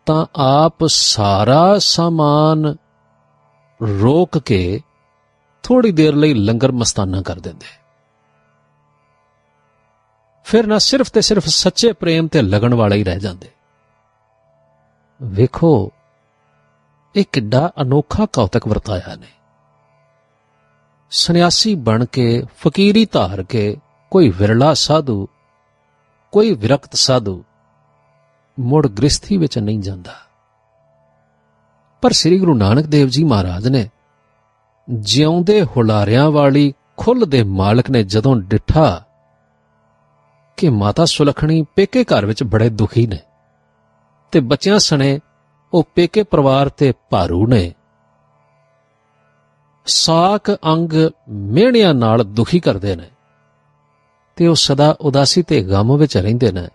ਤਾਂ 0.05 0.25
ਆਪ 0.35 0.85
ਸਾਰਾ 0.85 1.77
ਸਾਮਾਨ 1.79 2.75
ਰੋਕ 4.01 4.37
ਕੇ 4.37 4.81
ਥੋੜੀ 5.63 5.91
ਦੇਰ 5.91 6.15
ਲਈ 6.15 6.33
ਲੰਗਰ 6.33 6.71
ਮਸਤਾਨਾ 6.71 7.21
ਕਰ 7.21 7.39
ਦਿੰਦੇ। 7.39 7.86
ਫਿਰ 10.47 10.67
ਨਾ 10.67 10.77
ਸਿਰਫ 10.77 11.11
ਤੇ 11.11 11.21
ਸਿਰਫ 11.21 11.45
ਸੱਚੇ 11.45 11.93
ਪ੍ਰੇਮ 11.93 12.27
ਤੇ 12.27 12.41
ਲਗਣ 12.41 12.73
ਵਾਲੇ 12.73 12.97
ਹੀ 12.97 13.03
ਰਹਿ 13.03 13.19
ਜਾਂਦੇ। 13.19 13.51
ਵੇਖੋ, 15.23 15.91
ਇਹ 17.15 17.25
ਕਿੱਡਾ 17.31 17.71
ਅਨੋਖਾ 17.81 18.25
ਕੌਤਕ 18.25 18.67
ਵਰਤਾਇਆ 18.67 19.15
ਨੇ। 19.15 19.27
ਸੰਨਿਆਸੀ 21.11 21.75
ਬਣ 21.75 22.05
ਕੇ, 22.05 22.43
ਫਕੀਰੀ 22.59 23.05
ਧਾਰ 23.05 23.43
ਕੇ, 23.43 23.77
ਕੋਈ 24.11 24.29
ਵਿਰਲਾ 24.29 24.73
ਸਾਧੂ, 24.73 25.27
ਕੋਈ 26.31 26.53
ਵਿਰਕਤ 26.53 26.95
ਸਾਧੂ, 26.95 27.43
ਮੁੜ 28.59 28.87
ਗ੍ਰਸਥੀ 28.87 29.37
ਵਿੱਚ 29.37 29.59
ਨਹੀਂ 29.59 29.79
ਜਾਂਦਾ। 29.79 30.13
ਪਰ 32.01 32.11
ਸ੍ਰੀ 32.11 32.39
ਗੁਰੂ 32.39 32.55
ਨਾਨਕ 32.55 32.85
ਦੇਵ 32.85 33.07
ਜੀ 33.07 33.23
ਮਹਾਰਾਜ 33.23 33.67
ਨੇ 33.67 33.89
ਜਿਉਂਦੇ 34.89 35.63
ਹੁਲਾਰਿਆਂ 35.63 36.31
ਵਾਲੀ 36.31 36.73
ਖੁੱਲ 36.97 37.25
ਦੇ 37.25 37.43
ਮਾਲਕ 37.43 37.89
ਨੇ 37.89 38.03
ਜਦੋਂ 38.03 38.35
ਡਿਠਾ 38.35 39.03
ਕਿ 40.57 40.69
ਮਾਤਾ 40.69 41.05
ਸੁਲਖਣੀ 41.05 41.65
ਪੇਕੇ 41.75 42.03
ਘਰ 42.03 42.25
ਵਿੱਚ 42.25 42.43
ਬੜੇ 42.43 42.69
ਦੁਖੀ 42.69 43.07
ਨੇ 43.07 43.19
ਤੇ 44.31 44.39
ਬੱਚਿਆਂ 44.39 44.79
ਸਣੇ 44.79 45.19
ਉਹ 45.73 45.83
ਪੇਕੇ 45.95 46.23
ਪਰਿਵਾਰ 46.23 46.69
ਤੇ 46.69 46.93
ਭਾਰੂ 47.09 47.47
ਨੇ। 47.47 47.73
ਸਾਕ 49.85 50.51
ਅੰਗ 50.51 50.93
ਮਿਹਣਿਆਂ 51.29 51.93
ਨਾਲ 51.93 52.23
ਦੁਖੀ 52.23 52.59
ਕਰਦੇ 52.59 52.95
ਨੇ 52.95 53.09
ਤੇ 54.35 54.47
ਉਹ 54.47 54.55
ਸਦਾ 54.55 54.95
ਉਦਾਸੀ 55.01 55.41
ਤੇ 55.43 55.61
ਗਮ 55.61 55.97
ਵਿੱਚ 55.97 56.17
ਰਹਿੰਦੇ 56.17 56.51
ਨੇ। 56.51 56.67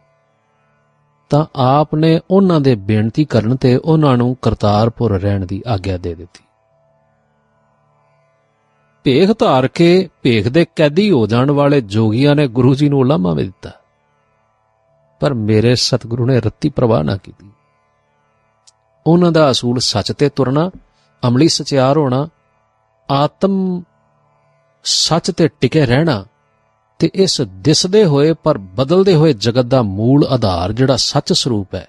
ਤਾਂ 1.31 1.45
ਆਪ 1.57 1.95
ਨੇ 1.95 2.21
ਉਹਨਾਂ 2.31 2.61
ਦੇ 2.61 2.75
ਬੇਨਤੀ 2.75 3.25
ਕਰਨ 3.25 3.57
ਤੇ 3.57 3.77
ਉਹਨਾਂ 3.77 4.17
ਨੂੰ 4.17 4.37
ਕਰਤਾਰਪੁਰ 4.43 5.21
ਰਹਿਣ 5.21 5.47
ਦੀ 5.47 5.63
ਆਗਿਆ 5.67 5.97
ਦੇ 5.97 6.15
ਦਿੱਤੀ। 6.15 6.45
ਭੇਖ 9.05 9.31
ਧਾਰ 9.39 9.69
ਕੇ 9.69 10.09
ਭੇਖ 10.23 10.49
ਦੇ 10.49 10.67
ਕੈਦੀ 10.77 11.11
ਹੋ 11.11 11.27
ਜਾਣ 11.27 11.51
ਵਾਲੇ 11.51 11.81
ਜੋਗੀਆਂ 11.81 12.35
ਨੇ 12.35 12.47
ਗੁਰੂ 12.49 12.75
ਜੀ 12.75 12.89
ਨੂੰ 12.89 12.99
ਉਲਾਮਾ 12.99 13.35
ਦਿੱਤਾ। 13.35 13.71
ਪਰ 15.21 15.35
ਮੇਰੇ 15.35 15.75
ਸਤਿਗੁਰੂ 15.75 16.27
ਨੇ 16.27 16.41
ਰੱਤੀ 16.41 16.69
ਪ੍ਰਵਾਹ 16.69 17.03
ਨਾ 17.05 17.17
ਕੀਤੀ। 17.17 17.51
ਉਹਨਾਂ 19.07 19.33
ਦਾ 19.33 19.51
ਅਸੂਲ 19.51 19.79
ਸੱਚ 19.79 20.13
ਤੇ 20.13 20.29
ਤੁਰਨਾ, 20.29 20.71
ਅਮਲੀ 21.23 21.49
ਸਚਿਆਰ 21.49 21.97
ਹੋਣਾ, 21.97 22.29
ਆਤਮ 23.11 23.83
ਸੱਚ 24.85 25.31
ਤੇ 25.31 25.49
ਟਿਕੇ 25.61 25.87
ਰਹਿਣਾ 25.87 26.25
ਤੇ 26.99 27.11
ਇਸ 27.15 27.41
ਦਿਸਦੇ 27.41 28.05
ਹੋਏ 28.05 28.33
ਪਰ 28.33 28.59
ਬਦਲਦੇ 28.59 29.15
ਹੋਏ 29.15 29.33
ਜਗਤ 29.33 29.65
ਦਾ 29.65 29.83
ਮੂਲ 29.83 30.25
ਆਧਾਰ 30.25 30.73
ਜਿਹੜਾ 30.73 30.97
ਸੱਚ 30.97 31.33
ਸਰੂਪ 31.33 31.75
ਹੈ, 31.75 31.89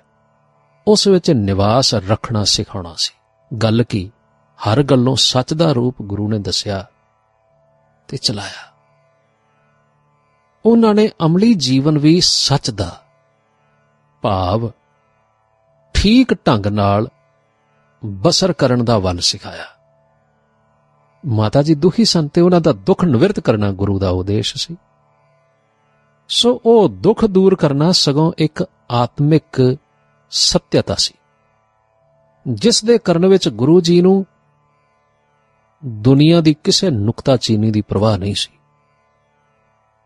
ਉਸ 0.87 1.07
ਵਿੱਚ 1.07 1.31
ਨਿਵਾਸ 1.31 1.93
ਰੱਖਣਾ 1.95 2.43
ਸਿਖਾਉਣਾ 2.43 2.93
ਸੀ। 2.97 3.13
ਗੱਲ 3.57 3.83
ਕੀ? 3.83 4.11
ਹਰ 4.59 4.83
ਗੱਲੋਂ 4.83 5.15
ਸੱਚ 5.15 5.53
ਦਾ 5.53 5.71
ਰੂਪ 5.71 6.01
ਗੁਰੂ 6.01 6.27
ਨੇ 6.27 6.39
ਦੱਸਿਆ। 6.39 6.85
ਤੇ 8.13 8.17
ਚਲਾਇਆ। 8.17 8.71
ਉਹਨਾਂ 10.65 10.93
ਨੇ 10.93 11.11
ਅਮਲੀ 11.25 11.53
ਜੀਵਨ 11.53 11.97
ਵੀ 11.97 12.21
ਸੱਚ 12.21 12.69
ਦਾ 12.69 13.03
ਭਾਵ 14.21 14.71
ਠੀਕ 15.93 16.33
ਢੰਗ 16.33 16.65
ਨਾਲ 16.65 17.07
ਬਸਰ 18.05 18.53
ਕਰਨ 18.53 18.85
ਦਾ 18.85 18.97
ਵੱਲ 18.97 19.19
ਸਿਖਾਇਆ। 19.19 19.65
ਮਾਤਾ 21.25 21.61
ਜੀ 21.61 21.75
ਦੁਖੀ 21.75 22.05
ਸਨ 22.05 22.27
ਤੇ 22.27 22.41
ਉਹਨਾਂ 22.41 22.61
ਦਾ 22.61 22.71
ਦੁੱਖ 22.71 23.05
ਨਿਵਰਤ 23.05 23.39
ਕਰਨਾ 23.39 23.71
ਗੁਰੂ 23.71 23.99
ਦਾ 23.99 24.09
ਉਦੇਸ਼ 24.09 24.57
ਸੀ। 24.57 24.77
ਸੋ 26.27 26.61
ਉਹ 26.65 26.89
ਦੁੱਖ 26.89 27.25
ਦੂਰ 27.25 27.55
ਕਰਨਾ 27.55 27.91
ਸਗੋਂ 27.91 28.31
ਇੱਕ 28.37 28.65
ਆਤਮਿਕ 28.91 29.77
ਸਤਿਅਤਾ 30.31 30.95
ਸੀ। 30.95 31.13
ਜਿਸ 32.47 32.85
ਦੇ 32.85 32.97
ਕਰਨ 32.97 33.25
ਵਿੱਚ 33.25 33.49
ਗੁਰੂ 33.49 33.81
ਜੀ 33.81 34.01
ਨੂੰ 34.01 34.25
ਦੁਨੀਆ 35.85 36.41
ਦੀ 36.41 36.53
ਕਿਸੇ 36.53 36.89
ਨੁਕਤਾ 36.89 37.37
ਚੀਨੀ 37.37 37.71
ਦੀ 37.71 37.81
ਪਰਵਾਹ 37.81 38.17
ਨਹੀਂ 38.17 38.35
ਸੀ। 38.35 38.51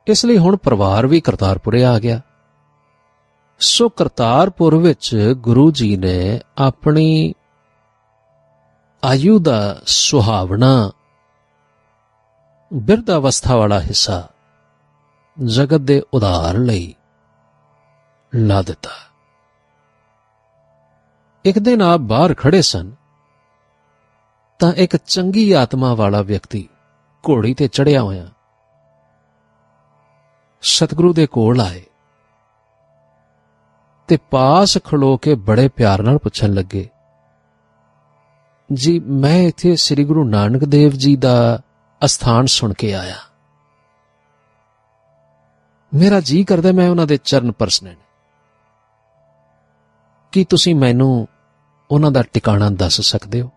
ਇਸ 0.08 0.26
ਲਈ 0.26 0.38
ਹੁਣ 0.38 0.58
ਪਰਿਵਾਰ 0.58 1.08
ਵੀ 1.08 1.22
ਕਰਤਾਰਪੁਰੇ 1.22 1.86
ਆ 1.86 2.00
ਗਿਆ। 2.00 2.22
ਸੋ 3.60 3.90
ਕਰਤਾਰਪੁਰ 3.90 4.76
ਵਿੱਚ 4.76 5.34
ਗੁਰੂ 5.38 5.72
ਜੀ 5.72 5.98
ਨੇ 5.98 6.40
ਆਪਣੀ 6.58 7.34
ਆਯੂ 9.04 9.40
ਦਾ 9.40 9.82
ਸੁਹਾਵਣਾ 9.86 10.92
ਬਿਰਧ 12.74 13.12
ਅਵਸਥਾ 13.12 13.56
ਵਾਲਾ 13.56 13.80
ਹਿੱਸਾ 13.80 14.30
ਜਗਤ 15.46 15.78
ਦੇ 15.78 16.04
ਉਧਾਰ 16.14 16.58
ਲਈ 16.58 16.96
ਲਾ 18.36 18.62
ਦਿੱਤਾ। 18.62 18.90
ਇੱਕ 21.46 21.60
ਦਿਨ 21.60 21.82
ਆਪ 21.82 22.00
ਬਾਹਰ 22.00 22.34
ਖੜੇ 22.34 22.62
ਸਨ। 22.62 22.92
ਤਾਂ 24.60 24.72
ਇੱਕ 24.74 24.96
ਚੰਗੀ 24.98 25.52
ਆਤਮਾ 25.52 25.94
ਵਾਲਾ 25.94 26.22
ਵਿਅਕਤੀ 26.22 26.68
ਘੋੜੀ 27.24 27.54
ਤੇ 27.54 27.68
ਚੜਿਆ 27.68 28.02
ਹੋਇਆ। 28.02 28.28
ਸਤਿਗੁਰੂ 30.64 31.14
ਦੇ 31.14 31.26
ਕੋਲ 31.28 31.62
ਆਏ 31.62 31.84
ਤੇ 34.08 34.18
ਪਾਸ 34.32 34.78
ਖਲੋ 34.86 35.16
ਕੇ 35.18 35.36
ਬੜੇ 35.36 35.68
ਪਿਆਰ 35.68 36.02
ਨਾਲ 36.02 36.18
ਪੁੱਛਣ 36.18 36.54
ਲੱਗੇ, 36.54 36.88
ਜੀ, 38.70 39.00
ਮੈਂ 39.00 39.38
ਇੱਥੇ 39.40 39.76
ਸ੍ਰੀ 39.76 40.04
ਗੁਰੂ 40.04 40.24
ਨਾਨਕ 40.24 40.64
ਦੇਵ 40.66 40.92
ਜੀ 40.92 41.16
ਦਾ 41.16 41.62
ਅਸਥਾਨ 42.02 42.46
ਸੁਣ 42.46 42.74
ਕੇ 42.74 42.94
ਆਇਆ। 42.94 43.16
ਮੇਰਾ 45.94 46.20
ਜੀ 46.20 46.44
ਕਰਦਾ 46.44 46.72
ਮੈਂ 46.72 46.90
ਉਹਨਾਂ 46.90 47.06
ਦੇ 47.08 47.18
ਚਰਨ 47.18 47.52
ਪਰਸਨੇ 47.52 47.90
ਨੇ 47.90 48.06
ਕੀ 50.34 50.44
ਤੁਸੀਂ 50.46 50.76
ਮੈਨੂੰ 50.76 51.28
ਉਹਨਾਂ 51.92 52.12
ਦਾ 52.12 52.24
ਟਿਕਾਣਾ 52.34 52.70
ਦੱਸ 52.70 53.02
ਸਕਦੇ 53.02 53.42
ਹੋ? 53.42 53.50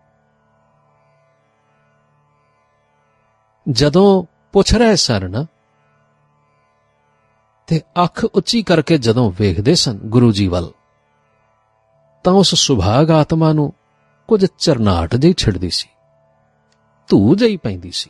ਜਦੋਂ 3.69 4.23
ਪੁੱਛ 4.51 4.73
ਰਹੇ 4.73 4.95
ਸਨ 4.95 5.45
ਤੇ 7.67 7.81
ਅੱਖ 8.03 8.23
ਉੱਚੀ 8.23 8.63
ਕਰਕੇ 8.63 8.97
ਜਦੋਂ 8.97 9.31
ਵੇਖਦੇ 9.39 9.75
ਸਨ 9.75 9.97
ਗੁਰੂ 9.97 10.31
ਜੀ 10.31 10.47
ਵੱਲ, 10.47 10.71
ਤਾਂ 12.23 12.33
ਉਸ 12.33 12.55
ਸੁਭਾਗ 12.55 13.11
ਆਤਮਾ 13.11 13.53
ਨੂੰ 13.53 13.73
ਕੁਝ 14.27 14.45
ਚਰਨਾਟ 14.45 15.15
ਜਿਹੀ 15.15 15.33
ਛਿੜਦੀ 15.33 15.69
ਸੀ 15.69 15.89
ਧੂ 17.07 17.35
ਜਿਹੀ 17.35 17.57
ਪੈਂਦੀ 17.57 17.91
ਸੀ। 17.91 18.09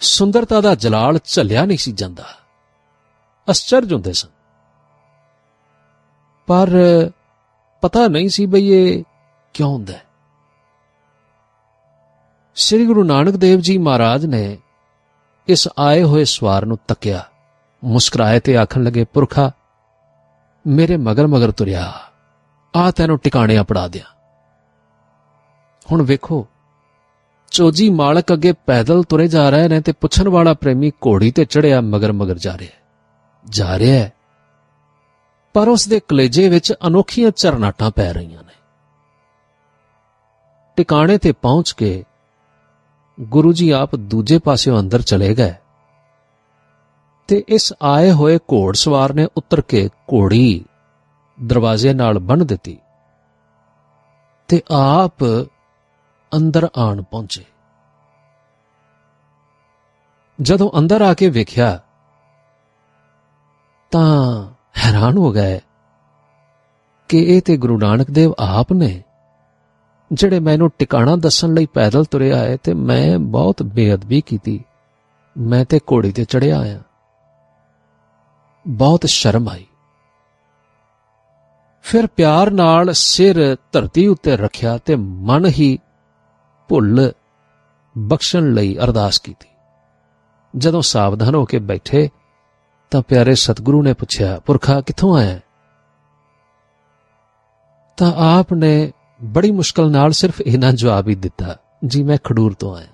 ਸੁੰਦਰਤਾ 0.00 0.60
ਦਾ 0.60 0.74
ਜਲਾਲ 0.74 1.18
ਝੱਲਿਆ 1.24 1.64
ਨਹੀਂ 1.64 1.78
ਸੀ 1.78 1.92
ਜਾਂਦਾ। 1.92 2.24
ਅਸਚਰਜ 3.50 3.94
ਹੁੰਦੇ 3.94 4.12
ਸਨ। 4.12 4.28
ਪਰ 6.46 6.70
ਪਤਾ 7.80 8.08
ਨਹੀਂ 8.08 8.28
ਸੀ 8.28 8.46
ਬਈ 8.46 8.68
ਇਹ 8.68 9.04
ਕਿਉਂ 9.54 9.72
ਹੁੰਦਾ 9.72 9.92
ਹੈ। 9.92 10.09
ਸ੍ਰੀ 12.54 12.86
ਗੁਰੂ 12.86 13.04
ਨਾਨਕ 13.04 13.36
ਦੇਵ 13.36 13.60
ਜੀ 13.60 13.78
ਮਹਾਰਾਜ 13.78 14.26
ਨੇ 14.26 14.58
ਇਸ 15.48 15.68
ਆਏ 15.78 16.02
ਹੋਏ 16.02 16.24
ਸਵਾਰ 16.24 16.66
ਨੂੰ 16.66 16.78
ਤੱਕਿਆ, 16.88 17.24
ਮੁਸਕਰਾਏ 17.84 18.40
ਤੇ 18.40 18.56
ਆਖਣ 18.56 18.82
ਲੱਗੇ, 18.82 19.04
ਪੁਰਖਾ, 19.04 19.50
ਮੇਰੇ 20.66 20.96
ਮਗਰ 20.96 21.26
ਮਗਰ 21.26 21.50
ਤੁਰਿਆ, 21.50 21.92
ਆ 22.76 22.90
ਤੈਨੂੰ 22.90 23.18
ਟਿਕਾਣਿਆਂ 23.18 23.64
ਪੜਾ 23.64 23.88
ਦਿਆਂ। 23.88 24.16
ਹੁਣ 25.92 26.02
ਵੇਖੋ, 26.02 26.46
ਚੋਜੀ 27.50 27.90
ਮਾਲਕ 27.90 28.32
ਅੱਗੇ 28.32 28.52
ਪੈਦਲ 28.52 29.02
ਤੁਰੇ 29.02 29.28
ਜਾ 29.28 29.50
ਰਹੇ 29.50 29.68
ਨੇ 29.68 29.80
ਤੇ 29.80 29.92
ਪੁੱਛਣ 29.92 30.28
ਵਾਲਾ 30.28 30.54
ਪ੍ਰੇਮੀ 30.54 30.90
ਘੋੜੀ 30.90 31.30
ਤੇ 31.30 31.44
ਚੜਿਆ 31.44 31.80
ਮਗਰ 31.80 32.12
ਮਗਰ 32.12 32.38
ਜਾ 32.38 32.58
ਰਿਹਾ 32.58 32.70
ਹੈ। 32.76 32.82
ਜਾ 33.48 33.78
ਰਿਹਾ 33.78 33.98
ਹੈ। 33.98 34.12
ਪਰ 35.54 35.68
ਉਸ 35.68 35.88
ਦੇ 35.88 36.00
ਕਲੇਜੇ 36.00 36.48
ਵਿੱਚ 36.48 36.72
ਅਨੋਖੀਆਂ 36.86 37.30
ਚਰਨਾਟਾਂ 37.30 37.90
ਪੈ 37.90 38.12
ਰਹੀਆਂ 38.12 38.42
ਨੇ। 38.42 38.54
ਟਿਕਾਣੇ 40.76 41.18
ਤੇ 41.18 41.32
ਪਹੁੰਚ 41.32 41.72
ਕੇ 41.72 42.04
ਗੁਰੂ 43.20 43.52
ਜੀ 43.52 43.70
ਆਪ 43.70 43.96
ਦੂਜੇ 43.96 44.38
ਪਾਸਿਓਂ 44.38 44.80
ਅੰਦਰ 44.80 45.02
ਚਲੇ 45.02 45.34
ਗਏ 45.34 45.54
ਤੇ 47.28 47.44
ਇਸ 47.48 47.74
ਆਏ 47.82 48.12
ਹੋਏ 48.12 48.38
ਘੋੜਸਵਾਰ 48.38 49.12
ਨੇ 49.12 49.28
ਉੱਤਰ 49.36 49.60
ਕੇ 49.60 49.88
ਘੋੜੀ 49.88 50.64
ਦਰਵਾਜ਼ੇ 51.42 51.94
ਨਾਲ 51.94 52.18
ਬੰਨ 52.18 52.46
ਦਿੱਤੀ 52.46 52.78
ਤੇ 54.48 54.62
ਆਪ 54.70 55.24
ਅੰਦਰ 56.36 56.68
ਆਣ 56.76 57.02
ਪਹੁੰਚੇ। 57.02 57.44
ਜਦੋਂ 60.42 60.70
ਅੰਦਰ 60.78 61.02
ਆ 61.02 61.14
ਕੇ 61.14 61.28
ਵੇਖਿਆ, 61.28 61.80
ਤਾਂ 63.90 64.46
ਹੈਰਾਨ 64.78 65.18
ਹੋ 65.18 65.32
ਗਏ 65.32 65.60
ਕਿ 67.08 67.36
ਇਹ 67.36 67.42
ਤੇ 67.42 67.56
ਗੁਰੂ 67.56 67.78
ਨਾਨਕ 67.78 68.10
ਦੇਵ 68.10 68.32
ਆਪ 68.38 68.72
ਨੇ 68.72 69.02
ਜਿਹੜੇ 70.12 70.40
ਮੈਨੂੰ 70.40 70.70
ਟਿਕਾਣਾ 70.78 71.16
ਦੱਸਣ 71.16 71.54
ਲਈ 71.54 71.66
ਪੈਦਲ 71.66 72.04
ਤੁਰਿਆ 72.04 72.36
ਹੈ 72.36 72.56
ਤੇ 72.56 72.74
ਮੈਂ 72.74 73.18
ਬਹੁਤ 73.18 73.62
ਬੇਅਦਬੀ 73.62 74.20
ਕੀਤੀ। 74.20 74.64
ਮੈਂ 75.38 75.64
ਤੇ 75.64 75.78
ਘੋੜੀ 75.78 76.12
ਤੇ 76.12 76.24
ਚੜਿਆ 76.24 76.58
ਆਇਆ। 76.58 76.80
ਬਹੁਤ 78.68 79.06
ਸ਼ਰਮ 79.06 79.48
ਆਈ। 79.48 79.66
ਫਿਰ 81.82 82.06
ਪਿਆਰ 82.06 82.50
ਨਾਲ 82.50 82.92
ਸਿਰ 82.92 83.56
ਧਰਤੀ 83.72 84.06
ਉੱਤੇ 84.06 84.36
ਰੱਖਿਆ 84.36 84.78
ਤੇ 84.78 84.96
ਮਨ 84.96 85.46
ਹੀ 85.46 85.78
ਭੁੱਲ 86.68 87.12
ਬਖਸ਼ਣ 87.98 88.52
ਲਈ 88.52 88.76
ਅਰਦਾਸ 88.76 89.18
ਕੀਤੀ। 89.18 89.48
ਜਦੋਂ 90.56 90.82
ਸਾਵਧਾਨ 90.82 91.34
ਹੋ 91.34 91.44
ਕੇ 91.44 91.58
ਬੈਠੇ 91.58 92.08
ਤਾਂ 92.90 93.02
ਪਿਆਰੇ 93.02 93.34
ਸਤਿਗੁਰੂ 93.34 93.82
ਨੇ 93.82 93.92
ਪੁੱਛਿਆ, 93.92 94.40
ਪੁਰਖਾ 94.40 94.80
ਕਿੱਥੋਂ 94.80 95.16
ਆਇਆ? 95.16 95.40
ਤਾਂ 97.96 98.12
ਆਪ 98.38 98.52
ਨੇ 98.52 98.92
ਬੜੀ 99.22 99.50
ਮੁਸ਼ਕਲ 99.50 99.90
ਨਾਲ 99.90 100.10
ਸਿਰਫ 100.10 100.40
ਇਹਨਾਂ 100.40 100.72
ਜਵਾਬ 100.72 101.08
ਹੀ 101.08 101.14
ਦਿੱਤਾ, 101.14 101.56
ਜੀ, 101.84 102.02
ਮੈਂ 102.02 102.18
ਖਡੂਰ 102.24 102.54
ਤੋਂ 102.54 102.76
ਆਇਆ। 102.76 102.86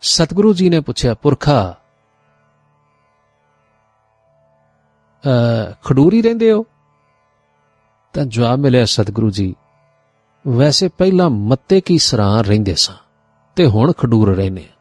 ਸਤਿਗੁਰੂ 0.00 0.52
ਜੀ 0.54 0.68
ਨੇ 0.68 0.80
ਪੁੱਛਿਆ, 0.80 1.14
ਪੁਰਖਾ 1.14 1.76
ਅ 5.24 5.72
ਖਡੂਰ 5.84 6.14
ਹੀ 6.14 6.22
ਰਹਿੰਦੇ 6.22 6.52
ਹੋ? 6.52 6.66
ਤਾਂ 8.12 8.24
ਜਵਾਬ 8.24 8.58
ਮਿਲਿਆ, 8.58 8.84
ਸਤਿਗੁਰੂ 8.84 9.30
ਜੀ, 9.30 9.54
ਵੈਸੇ 10.48 10.88
ਪਹਿਲਾਂ 10.88 11.30
ਮੱਤੇ 11.30 11.80
ਕੀ 11.80 11.98
ਸਰਾਂ 11.98 12.44
ਰਹਿੰਦੇ 12.44 12.74
ਸਾਂ, 12.74 12.96
ਤੇ 13.56 13.66
ਹੁਣ 13.66 13.92
ਖਡੂਰ 13.92 14.36
ਰਹਿੰਦੇ 14.36 14.62
ਹਾਂ। 14.62 14.76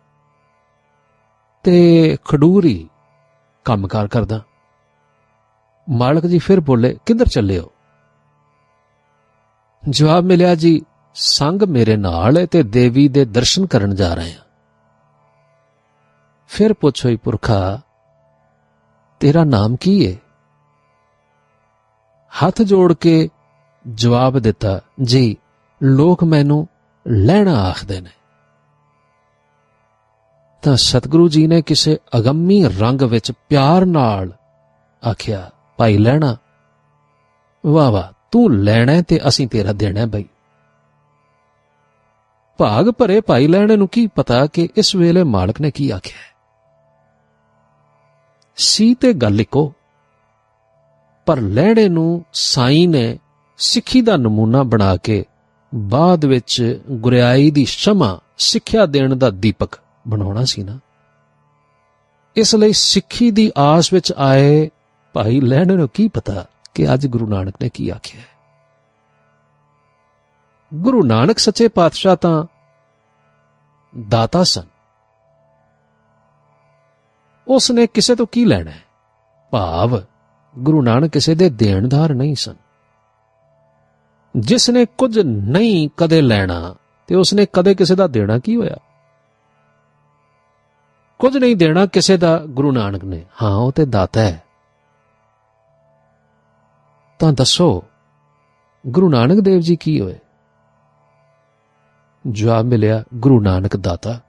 ਤੇ 1.64 2.18
ਖਡੂਰ 2.26 2.66
ਹੀ 2.66 2.90
ਕੰਮਕਾਰ 3.66 4.08
ਕਰਦਾ। 4.08 4.42
ਮਾਲਕ 5.90 6.26
ਜੀ 6.26 6.40
ਫਿਰ 6.40 6.60
ਬੋਲੇ, 6.60 6.98
ਕਿੱਧਰ 7.06 7.26
ਚੱਲੇ 7.26 7.60
ਹੋ? 7.60 7.72
ਜਵਾਬ 9.90 10.24
ਮਿਲਿਆ, 10.24 10.56
ਜੀ, 10.56 10.82
ਸੰਗ 11.16 11.62
ਮੇਰੇ 11.62 11.96
ਨਾਲ 11.98 12.38
ਹੈ 12.38 12.46
ਤੇ 12.46 12.64
ਦੇਵੀ 12.64 13.08
ਦੇ 13.08 13.26
ਦਰਸ਼ਨ 13.26 13.66
ਕਰਨ 13.66 13.96
ਜਾ 13.96 14.14
ਰਹੇ 14.14 14.34
ਹਾਂ। 14.34 14.46
ਫਿਰ 16.48 16.74
ਪੁੱਛੋਈ 16.74 17.16
ਪੁਰਖਾ, 17.16 17.80
ਤੇਰਾ 19.20 19.44
ਨਾਮ 19.44 19.76
ਕੀ 19.76 19.96
ਹੈ 20.08 20.18
ਹੱਥ 22.32 22.62
ਜੋੜ 22.62 22.94
ਕੇ 22.94 23.30
ਜਵਾਬ 23.88 24.40
ਦਿੱਤਾ, 24.40 24.82
ਜੀ, 25.02 25.38
ਲੋਕ 25.84 26.24
ਮੈਨੂੰ 26.24 26.68
ਲੈਣਾ 27.08 27.64
ਆਖਦੇ 27.64 28.02
ਨੇ। 28.02 28.10
ਤਾਂ 30.62 30.76
ਸਤਿਗੁਰੂ 30.76 31.30
ਜੀ 31.30 31.48
ਨੇ 31.48 31.62
ਕਿਸੇ 31.62 31.98
ਅਗੰਮੀ 32.18 32.64
ਰੰਗ 32.64 33.02
ਵਿੱਚ 33.02 33.32
ਪਿਆਰ 33.32 33.86
ਨਾਲ 33.86 34.34
ਆਖਿਆ, 35.10 35.52
ਭਾਈ 35.78 35.98
ਲੈਣਾ। 35.98 36.38
ਵਾਹ 37.66 37.92
ਵਾਹ 37.92 38.17
ਤੂੰ 38.38 38.64
ਲੈਣਾ 38.64 38.92
ਹੈ 38.92 39.02
ਤੇ 39.02 39.20
ਅਸੀਂ 39.28 39.48
ਤੇਰਾ 39.48 39.74
ਦੇਣਾ 39.74 40.00
ਹੈ 40.00 40.06
ਬਈ 40.06 40.26
ਭਾਗ 42.58 42.90
ਭਰੇ 42.90 43.22
ਭਾਈ 43.22 43.48
ਲੈਣੇ 43.48 43.76
ਨੂੰ 43.76 43.88
ਕੀ 43.88 44.08
ਪਤਾ 44.08 44.46
ਕਿ 44.46 44.70
ਇਸ 44.78 44.96
ਵੇਲੇ 44.96 45.24
ਮਾਲਕ 45.24 45.62
ਨੇ 45.62 45.72
ਕੀ 45.72 45.90
ਆਖਿਆ 45.90 46.18
ਹੈ। 46.18 46.36
ਸੀ 48.58 48.94
ਤੇ 48.94 49.14
ਗੱਲ 49.14 49.42
ਇੱਕੋ, 49.42 49.74
ਪਰ 51.26 51.42
ਲੈਣੇ 51.42 51.90
ਨੂੰ 51.90 52.26
ਸਾਈਂ 52.34 52.88
ਨੇ 52.88 53.20
ਸਿੱਖੀ 53.58 54.02
ਦਾ 54.02 54.18
ਨਮੂਨਾ 54.18 54.64
ਬਣਾ 54.64 54.98
ਕੇ 54.98 55.26
ਬਾਅਦ 55.76 56.26
ਵਿੱਚ 56.26 56.82
ਗੁਰਿਆਈ 56.92 57.52
ਦੀ 57.52 57.66
ਸ਼ਮਾ 57.66 58.20
ਸਿੱਖਿਆ 58.38 58.86
ਦੇਣ 58.86 59.16
ਦਾ 59.16 59.30
ਦੀਪਕ 59.30 59.76
ਬਣਾਉਣਾ 60.08 60.44
ਸੀ 60.46 60.64
ਨਾ 60.64 60.80
ਇਸ 62.36 62.56
ਲਈ 62.56 62.74
ਸਿੱਖੀ 62.74 63.32
ਦੀ 63.32 63.52
ਆਸ 63.58 63.94
ਵਿੱਚ 63.94 64.14
ਆਏ 64.18 64.70
ਭਾਈ 65.14 65.42
ਲੈਣੇ 65.42 65.76
ਨੂੰ 65.76 65.90
ਕੀ 65.94 66.08
ਪਤਾ 66.08 66.46
ਕਿ 66.78 66.94
ਅੱਜ 66.94 67.08
ਗੁਰੂ 67.08 67.28
ਨਾਨਕ 67.28 67.54
ਨੇ 67.62 67.70
ਕੀ 67.70 67.90
ਆਖਿਆ 67.90 68.22
ਹੈ? 68.22 68.28
ਗੁਰੂ 70.74 71.04
ਨਾਨਕ 71.04 71.38
ਸੱਚੇ 71.38 71.68
ਪਾਤਸ਼ਾਹ 71.68 72.16
ਤਾਂ 72.16 72.46
ਦਾਤਾ 74.10 74.44
ਸਨ। 74.44 74.64
ਉਸ 77.48 77.72
ਨੇ 77.72 77.88
ਕਿਸੇ 77.88 78.16
ਤੋਂ 78.16 78.28
ਕੀ 78.32 78.46
ਲੈਣਾ 78.46 78.72
ਹੈ? 78.72 78.84
ਭਾਵ 79.52 80.02
ਗੁਰੂ 80.58 80.82
ਨਾਨਕ 80.82 81.12
ਕਿਸੇ 81.12 81.36
ਦੇ 81.36 81.50
ਦੇਣਦਾਰ 81.50 82.14
ਨਹੀਂ 82.14 82.36
ਸਨ। 82.36 82.56
ਜਿਸ 84.38 84.70
ਨੇ 84.70 84.86
ਕੁਝ 84.86 85.20
ਨਹੀਂ 85.20 85.90
ਕਦੇ 85.98 86.22
ਲੈਣਾ 86.22 86.76
ਤੇ 87.08 87.16
ਉਸ 87.16 87.34
ਨੇ 87.34 87.46
ਕਦੇ 87.54 87.76
ਕਿਸੇ 87.76 87.96
ਦਾ 87.96 88.08
ਦੇਣਾ 88.08 88.40
ਕੀ 88.40 88.56
ਹੋਇਆ? 88.56 88.78
ਕੁਝ 91.20 91.38
ਨਹੀਂ 91.38 91.56
ਦੇਣਾ 91.56 91.86
ਕਿਸੇ 91.86 92.18
ਦਾ 92.18 92.38
ਗੁਰੂ 92.38 92.72
ਨਾਨਕ 92.72 93.04
ਨੇ। 93.04 93.26
ਹਾਂ, 93.44 93.56
ਉਹ 93.56 93.72
ਤੇ 93.72 93.86
ਦਾਤਾ 93.86 94.22
ਹੈ। 94.22 94.44
ਤਾਂ 97.20 97.34
ਦੱਸੋ, 97.34 97.84
ਗੁਰੂ 98.88 99.10
ਨਾਨਕ 99.10 99.40
ਦੇਵ 99.40 99.60
ਜੀ 99.60 99.76
ਕੀ 99.76 100.02
ਹੋਏ? 100.02 100.20
ਜਵਾਬ 102.28 102.66
ਮਿਲਿਆ, 102.66 103.04
ਗੁਰੂ 103.16 103.42
ਨਾਨਕ 103.42 103.78
ਦਾਤਾ 103.78 104.20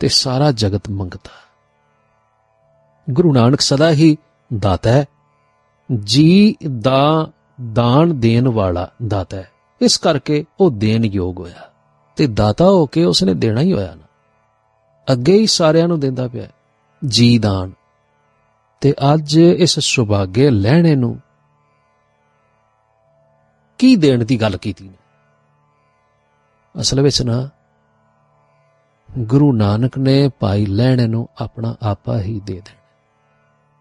ਤੇ 0.00 0.08
ਸਾਰਾ 0.08 0.52
ਜਗਤ 0.52 0.90
ਮੰਗਤਾ। 0.90 1.30
ਗੁਰੂ 3.10 3.32
ਨਾਨਕ 3.32 3.60
ਸਦਾ 3.60 3.90
ਹੀ 3.90 4.16
ਦਾਤਾ 4.58 4.90
ਹੈ, 4.90 5.04
ਜੀ 6.04 6.56
ਦਾ 6.78 7.30
ਦਾਨ 7.72 8.20
ਦੇਣ 8.20 8.48
ਵਾਲਾ 8.48 8.90
ਦਾਤਾ 9.06 9.36
ਹੈ। 9.36 9.50
ਇਸ 9.80 9.98
ਕਰਕੇ 9.98 10.44
ਉਹ 10.60 10.70
ਦੇਣ 10.70 11.04
ਯੋਗ 11.04 11.38
ਹੋਇਆ 11.38 11.70
ਤੇ 12.16 12.26
ਦਾਤਾ 12.26 12.64
ਹੋ 12.64 12.86
ਕੇ 12.86 13.04
ਉਸਨੇ 13.04 13.34
ਦੇਣਾ 13.34 13.60
ਹੀ 13.60 13.72
ਹੋਇਆ 13.72 13.94
ਨਾ। 13.94 14.04
ਅੱਗੇ 15.12 15.32
ਹੀ 15.32 15.46
ਸਾਰਿਆਂ 15.46 15.88
ਨੂੰ 15.88 16.00
ਦਿੰਦਾ 16.00 16.28
ਪਿਆ 16.28 16.42
ਹੈ। 16.42 16.52
ਜੀ 17.06 17.38
ਦਾਨ। 17.38 17.72
ਤੇ 18.80 18.94
ਅੱਜ 19.14 19.38
ਇਸ 19.38 19.78
ਸੁਭਾਗੇ 19.78 20.50
ਲੈਣੇ 20.50 20.94
ਨੂੰ 20.94 21.20
ਕੀ 23.78 23.96
ਦੇਣ 23.96 24.24
ਦੀ 24.24 24.40
ਗੱਲ 24.40 24.56
ਕੀਤੀ 24.56 24.88
ਨੇ। 24.88 24.96
ਅਸਲ 26.80 27.00
ਵਿੱਚ 27.00 27.22
ਨਾ, 27.22 27.48
ਗੁਰੂ 29.18 29.52
ਨਾਨਕ 29.52 29.98
ਨੇ 29.98 30.28
ਭਾਈ 30.28 30.66
ਲੈਣੇ 30.66 31.06
ਨੂੰ 31.06 31.28
ਆਪਣਾ 31.40 31.76
ਆਪਾ 31.82 32.20
ਹੀ 32.20 32.40
ਦੇ 32.40 32.54
ਦੇਣਾ। 32.54 32.85